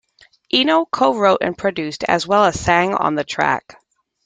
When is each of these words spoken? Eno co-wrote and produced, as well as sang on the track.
Eno 0.51 0.85
co-wrote 0.91 1.37
and 1.41 1.55
produced, 1.55 2.03
as 2.05 2.25
well 2.25 2.45
as 2.45 2.59
sang 2.59 2.95
on 2.95 3.13
the 3.13 3.23
track. 3.23 3.75